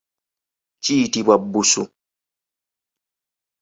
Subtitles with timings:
[0.83, 1.83] Kiyitibwa bbusu.